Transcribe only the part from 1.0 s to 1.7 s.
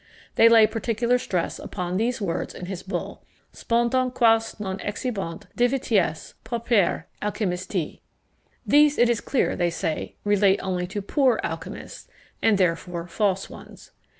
stress